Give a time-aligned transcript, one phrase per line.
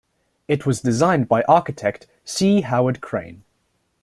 [0.47, 2.61] It was designed by architect C.
[2.61, 3.43] Howard Crane.